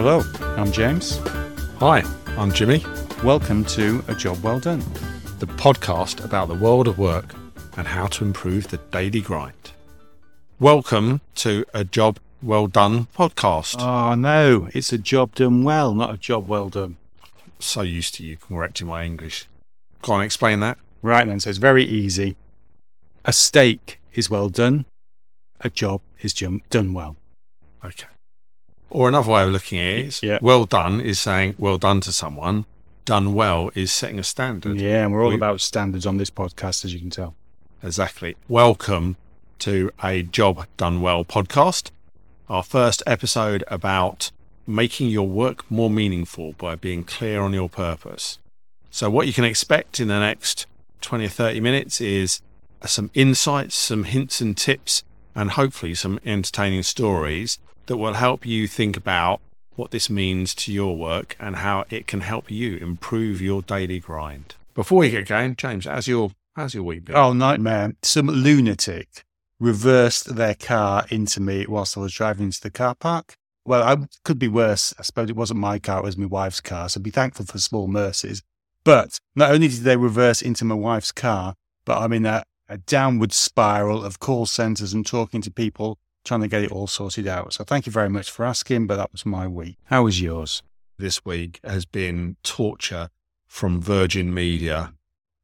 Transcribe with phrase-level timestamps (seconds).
[0.00, 0.22] Hello,
[0.56, 1.18] I'm James.
[1.80, 2.04] Hi,
[2.36, 2.84] I'm Jimmy,
[3.24, 4.78] Welcome to A Job Well Done.
[5.40, 7.34] the podcast about the world of work
[7.76, 9.72] and how to improve the daily grind.
[10.60, 13.80] Welcome to a Job Well Done podcast.
[13.80, 16.96] Oh no, it's a job done well, not a job well done.
[17.58, 19.48] so used to you correcting my English.
[20.02, 20.78] Go on, explain that.
[21.02, 22.36] Right then, so it's very easy.
[23.24, 24.84] A steak is well done,
[25.60, 27.16] a job is done well.
[27.84, 28.06] Okay.
[28.90, 30.38] Or another way of looking at it is Yeah.
[30.40, 32.64] well done is saying well done to someone.
[33.04, 34.80] Done well is setting a standard.
[34.80, 37.34] Yeah, and we're all We- about standards on this podcast, as you can tell.
[37.82, 38.36] Exactly.
[38.48, 39.16] Welcome
[39.60, 41.90] to a Job Done Well podcast.
[42.48, 44.30] Our first episode about
[44.66, 48.38] making your work more meaningful by being clear on your purpose.
[48.90, 50.66] So, what you can expect in the next
[51.02, 52.40] 20 or 30 minutes is
[52.82, 55.02] uh, some insights, some hints and tips,
[55.34, 59.40] and hopefully some entertaining stories that will help you think about
[59.74, 63.98] what this means to your work and how it can help you improve your daily
[63.98, 64.54] grind.
[64.74, 67.16] Before we get going, James, how's your how's your week been?
[67.16, 67.94] Oh, nightmare.
[68.02, 69.24] Some lunatic
[69.58, 73.34] reversed their car into me whilst I was driving into the car park.
[73.64, 74.94] Well, I could be worse.
[74.98, 76.88] I suppose it wasn't my car, it was my wife's car.
[76.88, 78.42] So be thankful for small mercies.
[78.84, 82.78] But not only did they reverse into my wife's car, but I'm in a, a
[82.78, 87.26] downward spiral of call centres and talking to people, trying to get it all sorted
[87.26, 87.52] out.
[87.54, 89.76] So thank you very much for asking, but that was my week.
[89.86, 90.62] How was yours?
[90.98, 93.08] this week has been torture
[93.46, 94.92] from Virgin Media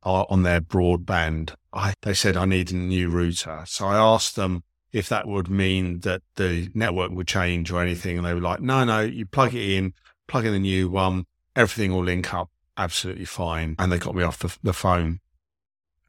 [0.03, 1.55] uh, on their broadband.
[1.73, 3.65] I, they said I need a new router.
[3.67, 8.19] So I asked them if that would mean that the network would change or anything.
[8.19, 9.95] And they were like, no, no, you plug it in,
[10.27, 11.25] plug in the new one,
[11.57, 13.77] everything will link up absolutely fine.
[13.79, 15.21] And they got me off the, the phone.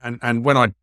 [0.03, 0.73] And, and when I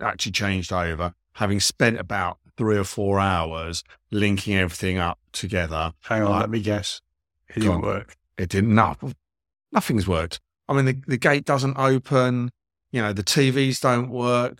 [0.00, 6.22] actually changed over, having spent about three or four hours linking everything up together, Hang
[6.22, 7.00] on, let me guess.
[7.48, 8.16] It didn't work.
[8.38, 8.74] it didn't.
[8.74, 8.96] No,
[9.72, 10.40] nothing's worked.
[10.68, 12.50] I mean, the, the gate doesn't open.
[12.92, 14.58] You know, the TVs don't work.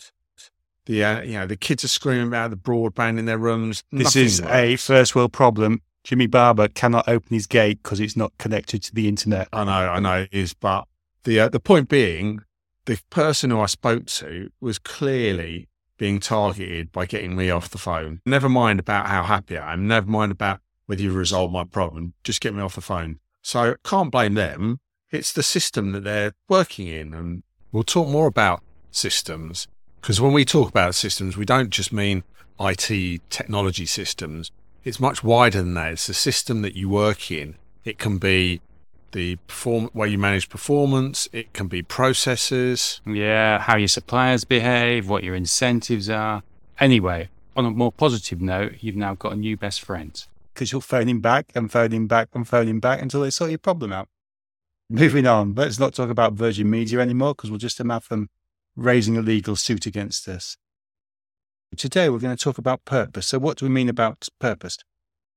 [0.86, 3.84] The uh, you know the kids are screaming about the broadband in their rooms.
[3.92, 4.52] This Nothing is works.
[4.54, 5.80] a first world problem.
[6.02, 9.48] Jimmy Barber cannot open his gate because it's not connected to the internet.
[9.52, 10.88] I know, I know it is, but
[11.22, 12.40] the uh, the point being,
[12.86, 15.68] the person who I spoke to was clearly
[16.02, 18.20] being targeted by getting me off the phone.
[18.26, 19.86] Never mind about how happy I am.
[19.86, 22.14] Never mind about whether you resolve my problem.
[22.24, 23.20] Just get me off the phone.
[23.40, 24.80] So can't blame them.
[25.12, 29.68] It's the system that they're working in, and we'll talk more about systems
[30.00, 32.24] because when we talk about systems, we don't just mean
[32.58, 34.50] IT technology systems.
[34.82, 35.92] It's much wider than that.
[35.92, 37.54] It's the system that you work in.
[37.84, 38.60] It can be
[39.12, 41.28] the perform way you manage performance.
[41.32, 43.00] It can be processes.
[43.06, 46.42] Yeah, how your suppliers behave, what your incentives are.
[46.80, 50.24] Anyway, on a more positive note, you've now got a new best friend.
[50.52, 53.30] Because you'll phone him back and phone him back and phone him back until they
[53.30, 54.08] sort your problem out.
[54.90, 58.28] Moving on, let's not talk about Virgin Media anymore because we'll just have them
[58.76, 60.56] raising a legal suit against us.
[61.76, 63.28] Today, we're going to talk about purpose.
[63.28, 64.76] So, what do we mean about purpose?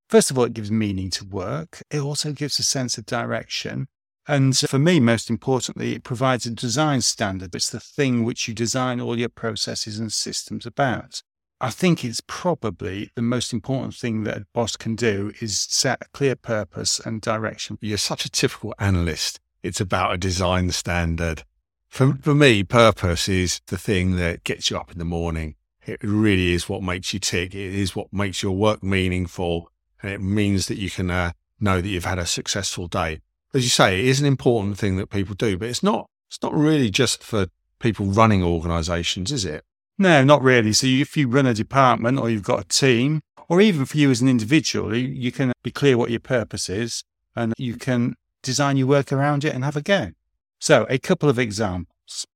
[0.07, 1.81] First of all, it gives meaning to work.
[1.89, 3.87] It also gives a sense of direction.
[4.27, 7.53] And for me, most importantly, it provides a design standard.
[7.53, 11.21] It's the thing which you design all your processes and systems about.
[11.61, 16.01] I think it's probably the most important thing that a boss can do is set
[16.01, 17.77] a clear purpose and direction.
[17.81, 19.39] You're such a typical analyst.
[19.63, 21.43] It's about a design standard.
[21.87, 25.55] For, for me, purpose is the thing that gets you up in the morning.
[25.85, 27.55] It really is what makes you tick.
[27.55, 29.71] It is what makes your work meaningful.
[30.05, 33.21] And it means that you can uh, know that you've had a successful day.
[33.55, 36.43] As you say, it is an important thing that people do, but it's not, it's
[36.43, 37.47] not really just for
[37.79, 39.63] people running organizations, is it?
[39.97, 40.73] No, not really.
[40.73, 44.11] So if you run a department or you've got a team, or even for you
[44.11, 47.03] as an individual, you, you can be clear what your purpose is
[47.35, 48.13] and you can
[48.43, 50.11] design your work around it and have a go.
[50.59, 52.27] So a couple of examples.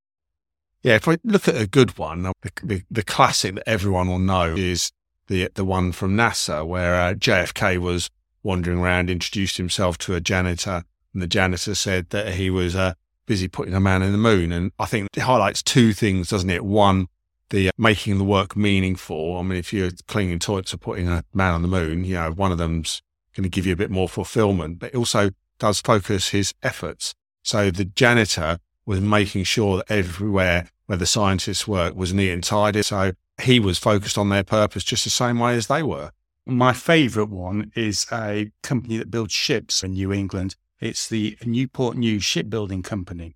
[0.81, 4.18] Yeah, if I look at a good one, the, the, the classic that everyone will
[4.18, 4.91] know is
[5.29, 8.09] the the one from NASA where uh, JFK was
[8.43, 10.84] wandering around, introduced himself to a janitor,
[11.14, 12.93] and the janitor said that he was uh,
[13.26, 14.52] busy putting a man in the moon.
[14.52, 16.66] And I think it highlights two things, doesn't it?
[16.66, 17.08] One,
[17.49, 19.37] the uh, making the work meaningful.
[19.37, 22.32] I mean, if you're cleaning toilets or putting a man on the moon, you know,
[22.32, 23.02] one of them's
[23.35, 25.29] going to give you a bit more fulfillment, but it also
[25.59, 27.14] does focus his efforts.
[27.43, 32.43] So the janitor was making sure that everywhere where the scientists work was neat and
[32.43, 32.82] tidy.
[32.82, 33.11] So
[33.41, 36.12] he was focused on their purpose just the same way as they were.
[36.46, 40.56] My favourite one is a company that builds ships in New England.
[40.80, 43.36] It's the Newport News Shipbuilding Company.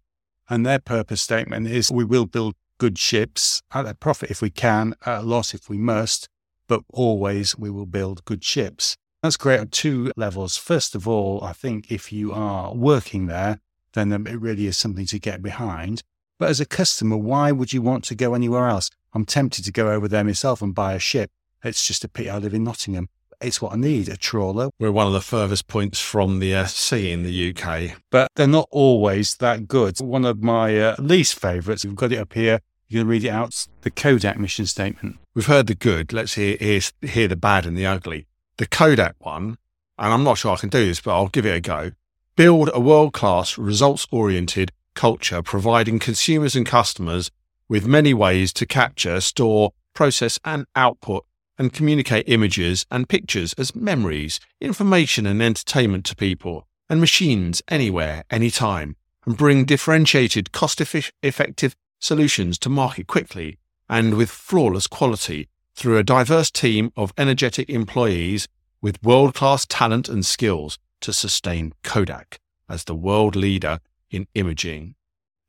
[0.50, 4.50] And their purpose statement is we will build good ships at a profit if we
[4.50, 6.28] can, at a loss if we must,
[6.68, 8.98] but always we will build good ships.
[9.22, 10.58] That's great on two levels.
[10.58, 13.60] First of all, I think if you are working there,
[13.94, 16.04] then it really is something to get behind.
[16.40, 18.90] But as a customer, why would you want to go anywhere else?
[19.14, 21.30] I'm tempted to go over there myself and buy a ship.
[21.64, 23.10] It's just a pity I live in Nottingham.
[23.40, 24.70] It's what I need, a trawler.
[24.80, 27.98] We're one of the furthest points from the uh, sea in the UK.
[28.10, 30.00] But they're not always that good.
[30.00, 32.60] One of my uh, least favourites, we've got it up here.
[32.88, 33.68] You can read it out.
[33.82, 35.18] The Kodak mission statement.
[35.36, 36.14] We've heard the good.
[36.14, 38.28] Let's hear, hear, hear the bad and the ugly.
[38.58, 39.58] The Kodak one,
[39.98, 41.92] and I'm not sure I can do this, but I'll give it a go.
[42.36, 47.30] Build a world class, results oriented culture, providing consumers and customers
[47.74, 51.26] with many ways to capture, store, process, and output
[51.58, 58.26] and communicate images and pictures as memories, information, and entertainment to people and machines anywhere,
[58.30, 60.80] anytime, and bring differentiated, cost
[61.24, 63.58] effective solutions to market quickly
[63.90, 68.48] and with flawless quality through a diverse team of energetic employees
[68.84, 72.40] with world class talent and skills to sustain Kodak
[72.70, 73.80] as the world leader
[74.12, 74.94] in imaging.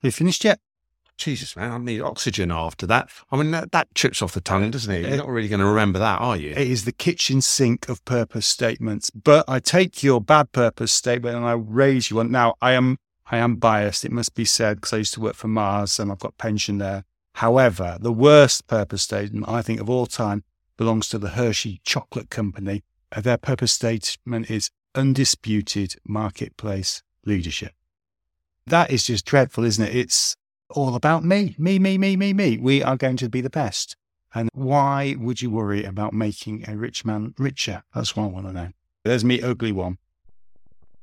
[0.00, 0.58] Have you finished yet?
[1.16, 3.08] Jesus, man, I need oxygen after that.
[3.30, 5.06] I mean, that, that trips off the tongue, doesn't it?
[5.06, 6.50] You're not really going to remember that, are you?
[6.50, 9.10] It is the kitchen sink of purpose statements.
[9.10, 12.32] But I take your bad purpose statement and I raise you one.
[12.32, 12.98] Now, I am
[13.30, 16.12] I am biased, it must be said, because I used to work for Mars and
[16.12, 17.04] I've got pension there.
[17.36, 20.44] However, the worst purpose statement I think of all time
[20.76, 22.84] belongs to the Hershey Chocolate Company.
[23.16, 27.72] Their purpose statement is undisputed marketplace leadership.
[28.66, 29.94] That is just dreadful, isn't it?
[29.94, 30.36] It's
[30.74, 32.58] all about me, me, me, me, me, me.
[32.58, 33.96] We are going to be the best.
[34.34, 37.84] And why would you worry about making a rich man richer?
[37.94, 38.68] That's what I want to know.
[39.04, 39.98] There's me, ugly one.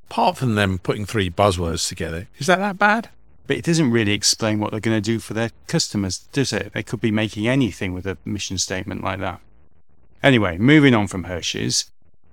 [0.09, 3.09] Apart from them putting three buzzwords together, is that that bad?
[3.47, 6.73] But it doesn't really explain what they're going to do for their customers, does it?
[6.73, 9.39] They could be making anything with a mission statement like that.
[10.21, 11.89] Anyway, moving on from Hershey's,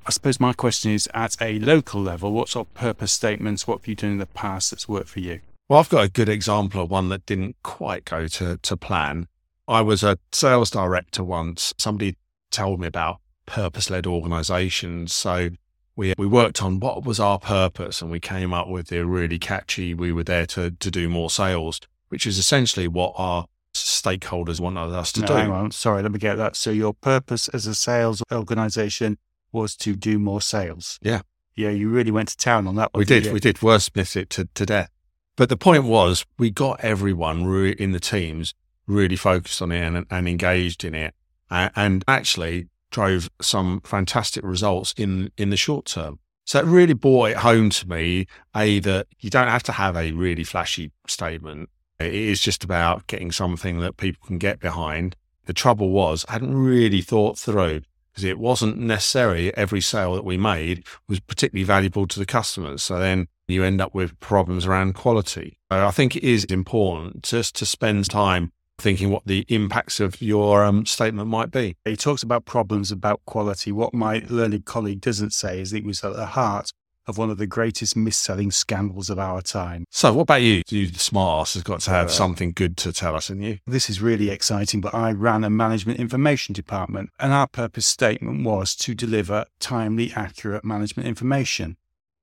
[0.07, 3.81] I suppose my question is at a local level, what sort of purpose statements, what
[3.81, 5.41] have you done in the past that's worked for you?
[5.69, 9.29] Well, I've got a good example of one that didn't quite go to, to plan.
[9.67, 11.75] I was a sales director once.
[11.77, 12.17] Somebody
[12.51, 15.13] told me about purpose led organizations.
[15.13, 15.51] So
[15.95, 19.39] we, we worked on what was our purpose and we came up with the really
[19.39, 23.45] catchy, we were there to, to do more sales, which is essentially what our
[23.75, 25.33] stakeholders wanted us to no, do.
[25.35, 25.71] Hang on.
[25.71, 26.57] Sorry, let me get that.
[26.57, 29.19] So your purpose as a sales organization
[29.53, 30.99] was to do more sales.
[31.03, 31.21] Yeah.
[31.55, 33.01] Yeah, you really went to town on that one.
[33.01, 33.27] We did.
[33.27, 33.33] You?
[33.33, 34.91] We did wordsmith it to, to death.
[35.39, 38.55] But the point was, we got everyone re- in the teams
[38.89, 41.15] really focused on it and, and engaged in it,
[41.49, 46.19] and, and actually drove some fantastic results in in the short term.
[46.45, 48.27] So it really brought it home to me,
[48.57, 51.69] a that you don't have to have a really flashy statement.
[52.01, 55.15] It is just about getting something that people can get behind.
[55.45, 57.83] The trouble was, I hadn't really thought through
[58.19, 62.83] because it wasn't necessary every sale that we made was particularly valuable to the customers.
[62.83, 65.61] So then you end up with problems around quality.
[65.71, 70.65] I think it is important just to spend time thinking what the impacts of your
[70.65, 71.77] um, statement might be.
[71.85, 73.71] He talks about problems about quality.
[73.71, 76.73] What my learned colleague doesn't say is it was at the heart
[77.09, 79.85] of one of the greatest mis-selling scandals of our time.
[79.91, 80.63] So, what about you?
[80.69, 83.43] You, the smart ass, has got to have uh, something good to tell us, and
[83.43, 83.59] you?
[83.67, 88.45] This is really exciting, but I ran a management information department, and our purpose statement
[88.45, 91.77] was to deliver timely, accurate management information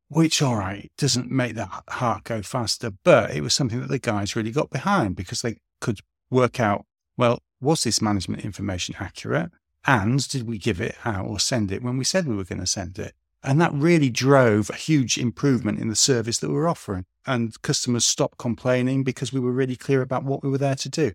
[0.08, 4.00] which, all right, doesn't make the heart go faster, but it was something that the
[4.00, 6.86] guys really got behind because they could work out,
[7.18, 9.52] well, was this management information accurate?
[9.86, 12.60] And did we give it out or send it when we said we were going
[12.60, 13.14] to send it?
[13.46, 17.06] And that really drove a huge improvement in the service that we were offering.
[17.28, 20.90] And customers stopped complaining because we were really clear about what we were there to
[20.90, 21.14] do.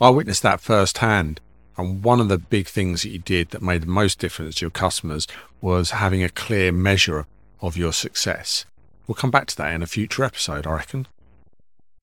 [0.00, 1.40] I witnessed that firsthand.
[1.76, 4.66] And one of the big things that you did that made the most difference to
[4.66, 5.26] your customers
[5.62, 7.26] was having a clear measure
[7.62, 8.66] of your success.
[9.06, 11.06] We'll come back to that in a future episode, I reckon.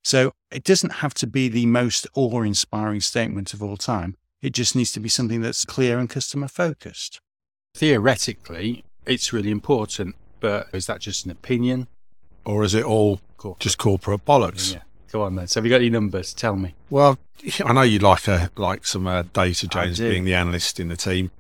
[0.04, 4.16] So it doesn't have to be the most awe inspiring statement of all time.
[4.42, 7.20] It just needs to be something that's clear and customer focused.
[7.76, 11.88] Theoretically, it's really important, but is that just an opinion?
[12.46, 13.60] Or is it all corporate.
[13.60, 14.74] just corporate bollocks?
[14.74, 14.82] Yeah.
[15.12, 15.48] Go on then.
[15.48, 16.34] So have you got any numbers?
[16.34, 16.76] Tell me.
[16.90, 17.18] Well,
[17.64, 20.98] I know you like a, like some uh, data, James, being the analyst in the
[20.98, 21.32] team.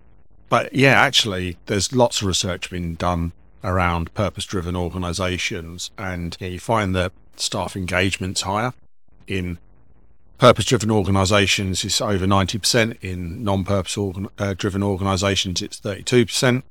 [0.49, 3.33] But yeah, actually, there's lots of research being done
[3.63, 5.91] around purpose driven organizations.
[5.97, 8.73] And yeah, you find that staff engagement's higher
[9.27, 9.59] in
[10.37, 12.97] purpose driven organizations, it's over 90%.
[13.01, 16.63] In non purpose organ- uh, driven organizations, it's 32%.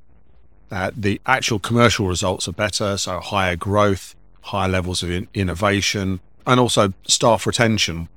[0.70, 6.20] Uh, the actual commercial results are better, so higher growth, higher levels of in- innovation,
[6.46, 8.08] and also staff retention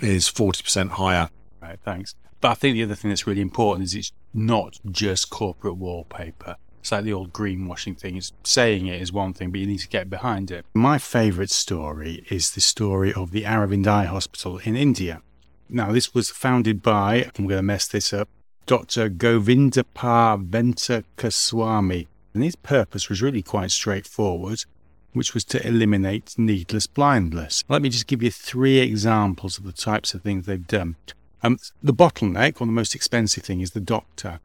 [0.00, 1.28] is 40% higher.
[1.60, 2.14] Right, thanks.
[2.40, 6.56] But I think the other thing that's really important is it's not just corporate wallpaper
[6.80, 8.16] It's like the old greenwashing thing.
[8.16, 10.66] It's saying it is one thing, but you need to get behind it.
[10.74, 15.22] My favourite story is the story of the Aravind Eye Hospital in India.
[15.68, 18.28] Now, this was founded by, I'm going to mess this up,
[18.66, 19.10] Dr.
[19.10, 22.06] Govindappa Venkateswamy.
[22.34, 24.64] And his purpose was really quite straightforward,
[25.12, 27.62] which was to eliminate needless blindness.
[27.68, 30.96] Let me just give you three examples of the types of things they've done.
[31.42, 34.40] Um, the bottleneck, or the most expensive thing, is the doctor.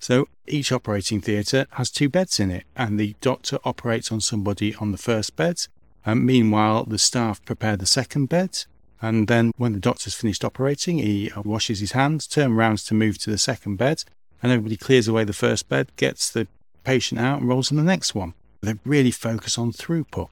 [0.00, 4.74] So each operating theatre has two beds in it, and the doctor operates on somebody
[4.76, 5.66] on the first bed.
[6.06, 8.64] And meanwhile, the staff prepare the second bed.
[9.00, 12.94] And then when the doctor's finished operating, he uh, washes his hands, turns around to
[12.94, 14.04] move to the second bed,
[14.42, 16.48] and everybody clears away the first bed, gets the
[16.84, 18.34] patient out, and rolls on the next one.
[18.60, 20.28] They really focus on throughput.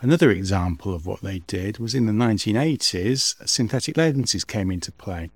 [0.00, 5.30] Another example of what they did was in the 1980s, synthetic lenses came into play.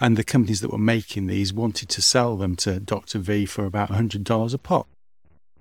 [0.00, 3.18] And the companies that were making these wanted to sell them to Dr.
[3.18, 4.88] V for about $100 a pop.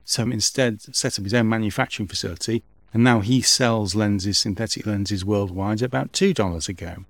[0.04, 2.64] So instead, set up his own manufacturing facility,
[2.96, 7.04] and now he sells lenses, synthetic lenses worldwide at about $2 a go.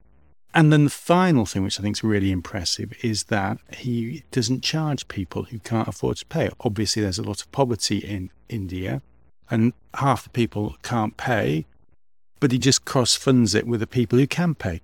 [0.51, 4.63] And then the final thing, which I think is really impressive, is that he doesn't
[4.63, 6.49] charge people who can't afford to pay.
[6.61, 9.03] Obviously, there's a lot of poverty in India,
[9.51, 11.67] and half the people can't pay,
[12.39, 14.81] but he just cross funds it with the people who can pay.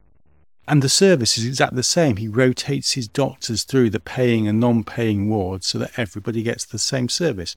[0.67, 2.17] And the service is exactly the same.
[2.17, 6.63] He rotates his doctors through the paying and non paying wards so that everybody gets
[6.63, 7.55] the same service.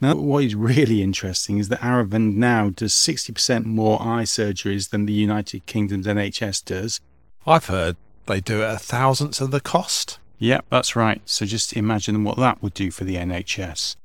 [0.00, 5.06] Now, what is really interesting is that Aravind now does 60% more eye surgeries than
[5.06, 7.00] the United Kingdom's NHS does.
[7.44, 10.20] I've heard they do it a thousandth of the cost.
[10.38, 11.20] Yep, that's right.
[11.24, 13.96] So just imagine what that would do for the NHS.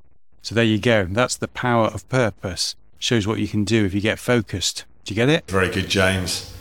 [0.41, 1.05] So there you go.
[1.05, 2.75] That's the power of purpose.
[2.97, 4.85] Shows what you can do if you get focused.
[5.05, 5.47] Do you get it?
[5.47, 6.55] Very good, James.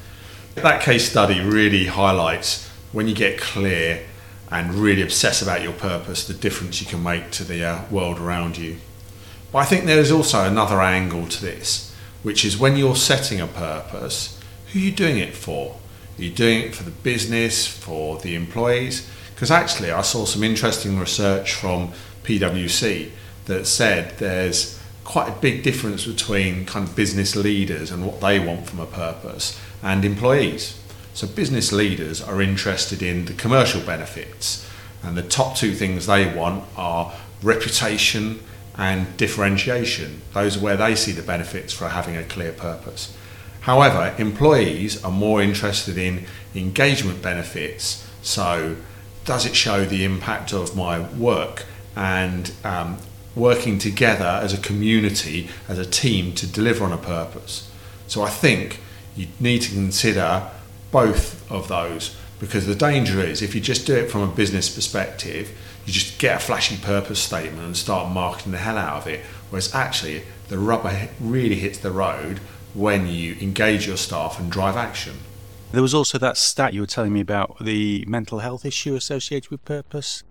[0.57, 4.05] That case study really highlights when you get clear
[4.51, 8.19] and really obsess about your purpose, the difference you can make to the uh, world
[8.19, 8.77] around you.
[9.53, 13.47] But I think there's also another angle to this, which is when you're setting a
[13.47, 14.41] purpose,
[14.73, 15.79] who are you doing it for?
[16.19, 19.09] Are you doing it for the business, for the employees?
[19.35, 21.93] Because actually, I saw some interesting research from
[22.25, 23.11] PwC
[23.47, 28.39] that said there's quite a big difference between kind of business leaders and what they
[28.39, 30.81] want from a purpose and employees.
[31.13, 34.67] So business leaders are interested in the commercial benefits
[35.03, 38.41] and the top two things they want are reputation
[38.77, 40.23] and differentiation.
[40.33, 43.17] Those are where they see the benefits for having a clear purpose.
[43.63, 48.07] However, employees are more interested in engagement benefits.
[48.23, 48.77] So,
[49.25, 51.65] does it show the impact of my work
[51.95, 52.99] and um,
[53.37, 57.71] working together as a community, as a team to deliver on a purpose?
[58.09, 58.81] So, I think
[59.15, 60.49] you need to consider
[60.91, 64.69] both of those because the danger is if you just do it from a business
[64.69, 65.57] perspective,
[65.87, 69.21] you just get a flashy purpose statement and start marketing the hell out of it.
[69.49, 72.41] Whereas actually, the rubber really hits the road
[72.75, 75.19] when you engage your staff and drive action.
[75.71, 79.53] There was also that stat you were telling me about the mental health issue associated
[79.53, 80.25] with purpose.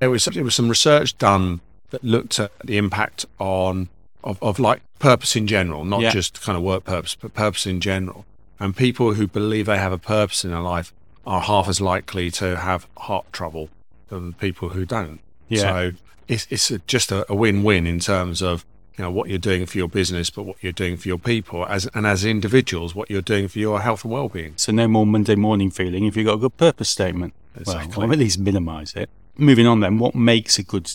[0.00, 3.88] There was, there was some research done that looked at the impact on
[4.22, 6.10] of, of like purpose in general, not yeah.
[6.10, 8.26] just kind of work purpose, but purpose in general.
[8.60, 10.92] And people who believe they have a purpose in their life
[11.26, 13.68] are half as likely to have heart trouble
[14.08, 15.20] than people who don't.
[15.48, 15.60] Yeah.
[15.60, 15.92] So
[16.28, 18.64] it's, it's a, just a, a win-win in terms of
[18.96, 21.66] you know what you're doing for your business, but what you're doing for your people,
[21.66, 24.54] as and as individuals, what you're doing for your health and well-being.
[24.56, 27.34] So no more Monday morning feeling if you've got a good purpose statement.
[27.58, 27.96] Exactly.
[27.96, 29.10] Well, or at least minimise it.
[29.36, 30.92] Moving on, then, what makes a good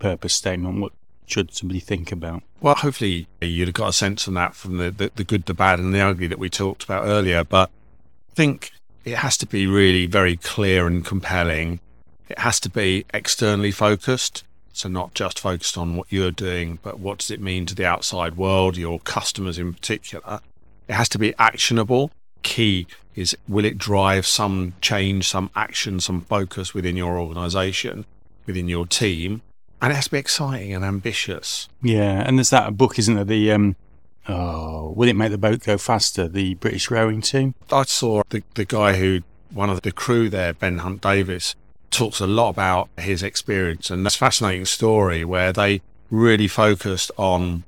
[0.00, 0.80] purpose statement?
[0.80, 0.92] What
[1.26, 2.42] should somebody think about?
[2.60, 5.54] Well, hopefully you'd have got a sense from that from the, the, the good, the
[5.54, 7.44] bad, and the ugly that we talked about earlier.
[7.44, 7.70] But
[8.32, 8.72] I think
[9.12, 11.80] it has to be really very clear and compelling.
[12.28, 14.44] It has to be externally focused.
[14.72, 17.84] So, not just focused on what you're doing, but what does it mean to the
[17.84, 20.40] outside world, your customers in particular.
[20.86, 22.12] It has to be actionable.
[22.42, 22.86] Key
[23.16, 28.04] is will it drive some change, some action, some focus within your organization,
[28.46, 29.42] within your team?
[29.80, 31.68] and it has to be exciting and ambitious.
[31.82, 33.24] Yeah, and there's that book, isn't there?
[33.24, 33.76] The um,
[34.28, 36.28] oh, will it make the boat go faster?
[36.28, 37.54] The British rowing team.
[37.70, 41.54] I saw the the guy who one of the crew there, Ben Hunt Davis,
[41.90, 45.80] talks a lot about his experience, and that's a fascinating story where they
[46.10, 47.64] really focused on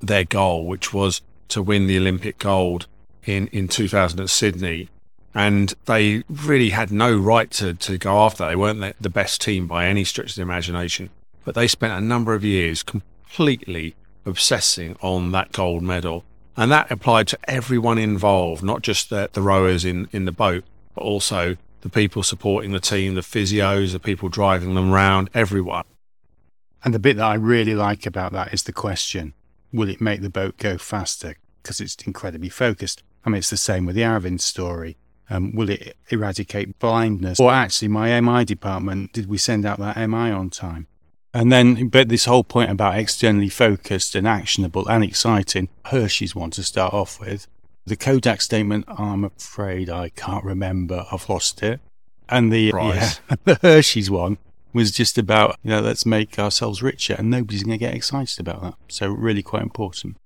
[0.00, 2.86] their goal, which was to win the Olympic gold
[3.24, 4.88] in in 2000 at Sydney.
[5.34, 8.46] And they really had no right to, to go after.
[8.46, 11.10] They weren't the, the best team by any stretch of the imagination
[11.48, 13.94] but they spent a number of years completely
[14.28, 16.24] obsessing on that gold medal.
[16.56, 20.64] And that applied to everyone involved, not just the, the rowers in, in the boat,
[20.94, 25.84] but also the people supporting the team, the physios, the people driving them around, everyone.
[26.84, 29.34] And the bit that I really like about that is the question
[29.72, 31.36] Will it make the boat go faster?
[31.62, 33.02] Because it's incredibly focused.
[33.24, 34.96] I mean, it's the same with the Aravind story.
[35.30, 37.38] Um, will it eradicate blindness?
[37.38, 40.86] Or actually, my MI department, did we send out that MI on time?
[41.34, 46.50] And then, but this whole point about externally focused and actionable and exciting, Hershey's one
[46.52, 47.46] to start off with.
[47.86, 51.06] The Kodak statement, I'm afraid I can't remember.
[51.12, 51.80] I've lost it.
[52.28, 53.12] And the, yeah,
[53.44, 54.38] the Hershey's one
[54.72, 58.40] was just about, you know, let's make ourselves richer and nobody's going to get excited
[58.40, 58.74] about that.
[58.88, 60.16] So really quite important.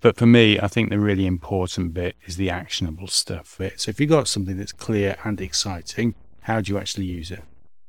[0.00, 3.56] But for me, I think the really important bit is the actionable stuff.
[3.58, 3.80] Bit.
[3.80, 7.42] So if you've got something that's clear and exciting, how do you actually use it?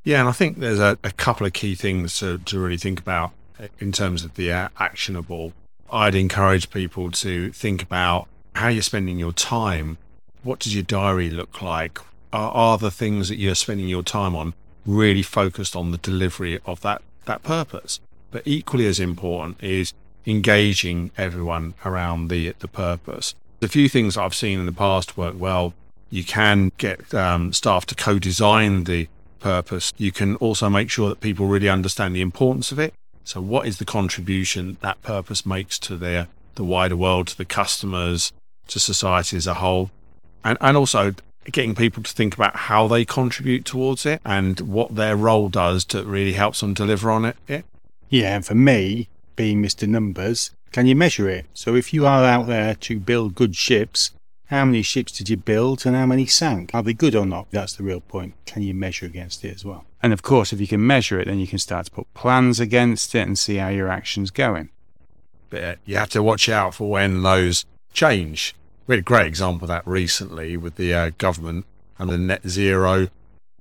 [0.06, 3.00] Yeah, and I think there's a, a couple of key things to, to really think
[3.00, 3.32] about
[3.80, 5.52] in terms of the uh, actionable.
[5.92, 9.98] I'd encourage people to think about how you're spending your time.
[10.44, 12.00] What does your diary look like?
[12.32, 14.54] Are, are the things that you're spending your time on
[14.86, 18.00] really focused on the delivery of that, that purpose?
[18.30, 19.92] But equally as important is
[20.28, 23.34] engaging everyone around the, the purpose.
[23.60, 25.74] A few things I've seen in the past work well.
[26.12, 29.08] You can get um, staff to co design the
[29.46, 29.94] purpose.
[29.98, 32.96] You can also make sure that people really understand the importance of it.
[33.24, 37.46] So, what is the contribution that purpose makes to their the wider world, to the
[37.46, 38.32] customers,
[38.70, 39.92] to society as a whole,
[40.44, 41.14] and and also
[41.52, 45.86] getting people to think about how they contribute towards it and what their role does
[45.86, 47.38] to really helps them deliver on it.
[47.48, 47.62] Yeah,
[48.10, 49.88] yeah and for me, being Mr.
[49.88, 51.46] Numbers, can you measure it?
[51.54, 54.10] So if you are out there to build good ships,
[54.48, 56.72] how many ships did you build and how many sank?
[56.74, 57.48] Are they good or not?
[57.52, 58.34] That's the real point.
[58.46, 59.86] Can you measure against it as well?
[60.02, 62.60] And of course, if you can measure it, then you can start to put plans
[62.60, 64.70] against it and see how your action's going.
[65.50, 68.56] But you have to watch out for when those change.
[68.88, 71.66] We had a great example of that recently with the uh, government
[71.98, 73.08] and the net zero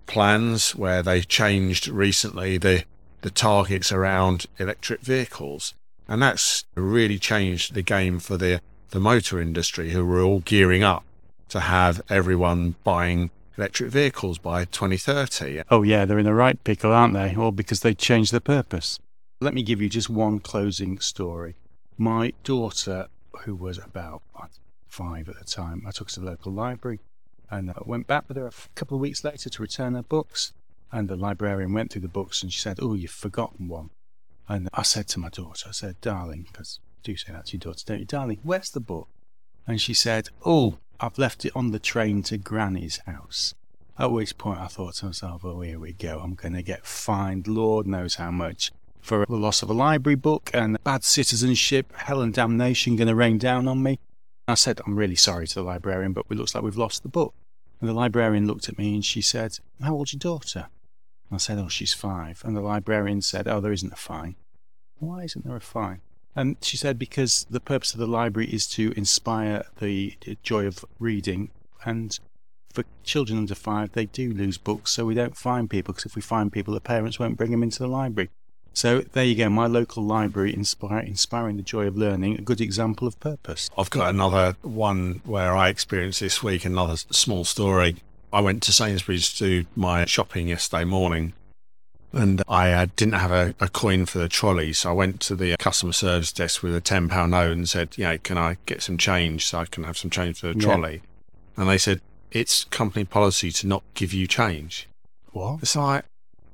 [0.07, 2.85] plans, where they changed recently the
[3.25, 5.73] the targets around electric vehicles.
[6.07, 10.83] And that's really changed the game for the, the motor industry, who were all gearing
[10.83, 11.05] up
[11.49, 15.63] to have everyone buying electric vehicles by 2030.
[15.71, 17.35] Oh, yeah, they're in the right pickle, aren't they?
[17.35, 18.99] All because they changed their purpose.
[19.41, 21.57] Let me give you just one closing story.
[21.97, 23.09] My daughter,
[23.43, 24.23] who was about
[24.87, 27.01] five at the time, I took her to the local library
[27.51, 30.53] and I went back with her a couple of weeks later to return her books.
[30.93, 33.91] And the librarian went through the books and she said, Oh, you've forgotten one.
[34.49, 37.61] And I said to my daughter, I said, Darling, because do say that to your
[37.61, 38.07] daughter, don't you?
[38.07, 39.09] Darling, where's the book?
[39.67, 43.55] And she said, Oh, I've left it on the train to Granny's house.
[43.99, 46.21] At which point I thought to myself, Oh, here we go.
[46.21, 50.17] I'm going to get fined, Lord knows how much, for the loss of a library
[50.17, 53.99] book and bad citizenship, hell and damnation going to rain down on me.
[54.49, 57.09] I said, I'm really sorry to the librarian, but it looks like we've lost the
[57.09, 57.35] book.
[57.81, 60.69] And the librarian looked at me and she said, How old's your daughter?
[61.31, 62.43] I said, Oh, she's five.
[62.45, 64.37] And the librarian said, Oh, there isn't a fine.
[64.99, 66.01] Why isn't there a fine?
[66.37, 70.85] And she said, Because the purpose of the library is to inspire the joy of
[70.99, 71.51] reading.
[71.85, 72.19] And
[72.73, 76.17] for children under five, they do lose books, so we don't find people, because if
[76.17, 78.31] we find people, the parents won't bring them into the library.
[78.73, 82.61] So there you go, my local library inspire, inspiring the joy of learning, a good
[82.61, 83.71] example of purpose.
[83.79, 87.97] I've got another one where I experienced this week, another small story.
[88.33, 91.35] I went to Sainsbury's to do my shopping yesterday morning
[92.15, 94.73] and I uh, didn't have a, a, coin for the trolley.
[94.73, 98.17] So I went to the customer service desk with a £10 note and said, "Yeah,
[98.17, 101.03] can I get some change so I can have some change for the trolley?
[101.57, 101.63] Yeah.
[101.63, 102.01] And they said,
[102.35, 104.89] it's company policy to not give you change.
[105.31, 105.61] What?
[105.63, 106.05] It's like,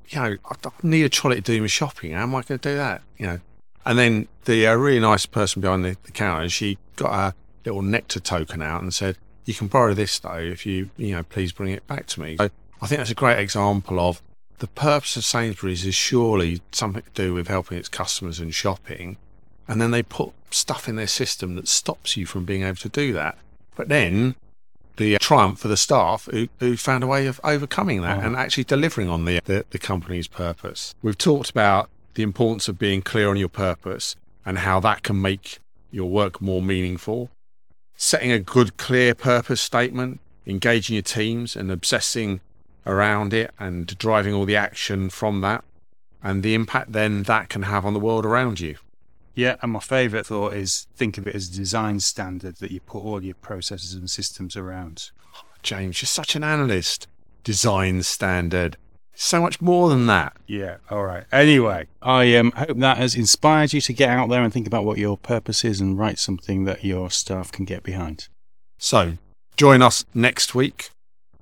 [0.08, 2.12] you know, I need a trolley to do my shopping.
[2.12, 3.02] How am I going to do that?
[3.16, 3.40] You know,
[3.86, 7.82] and then the uh, really nice person behind the, the counter, she got a little
[7.82, 11.50] nectar token out and said, you can borrow this though if you, you know, please
[11.50, 12.36] bring it back to me.
[12.36, 12.50] So
[12.82, 14.20] I think that's a great example of
[14.60, 19.16] the purpose of Sainsbury's is surely something to do with helping its customers and shopping.
[19.66, 22.88] And then they put stuff in their system that stops you from being able to
[22.88, 23.38] do that.
[23.74, 24.36] But then
[24.96, 28.26] the uh, triumph for the staff who, who found a way of overcoming that oh.
[28.26, 30.94] and actually delivering on the, the, the company's purpose.
[31.02, 35.20] We've talked about the importance of being clear on your purpose and how that can
[35.22, 35.58] make
[35.90, 37.30] your work more meaningful.
[37.96, 42.40] Setting a good, clear purpose statement, engaging your teams and obsessing
[42.86, 45.64] around it and driving all the action from that
[46.22, 48.76] and the impact then that can have on the world around you.
[49.34, 52.80] Yeah, and my favourite thought is think of it as a design standard that you
[52.80, 55.10] put all your processes and systems around.
[55.62, 57.06] James, you're such an analyst.
[57.44, 58.76] Design standard.
[59.14, 60.36] So much more than that.
[60.46, 61.24] Yeah, all right.
[61.30, 64.84] Anyway, I um, hope that has inspired you to get out there and think about
[64.84, 68.28] what your purpose is and write something that your staff can get behind.
[68.78, 69.18] So,
[69.56, 70.90] join us next week,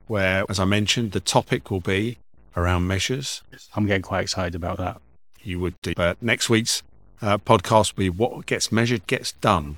[0.08, 2.18] where, as I mentioned, the topic will be
[2.56, 3.42] around measures.
[3.74, 5.00] I'm getting quite excited about that.
[5.42, 5.94] you would do.
[5.94, 6.82] But next week's
[7.22, 9.76] uh, podcast will be what gets measured gets done.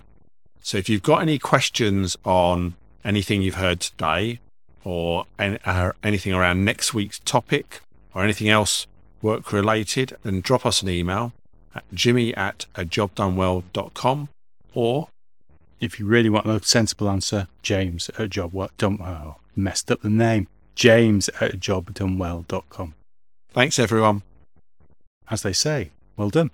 [0.63, 4.41] So if you've got any questions on anything you've heard today
[4.85, 7.81] or any, uh, anything around next week's topic
[8.15, 8.87] or anything else
[9.23, 11.33] work related, then drop us an email
[11.75, 14.29] at jimmy at a jobdonewell.com
[14.75, 15.09] or
[15.81, 19.40] if you really want a sensible answer, James at job done well.
[19.61, 20.49] Messed up the name.
[20.75, 22.95] James at jobdonewell.com.
[23.51, 24.23] Thanks, everyone.
[25.29, 26.51] As they say, well done.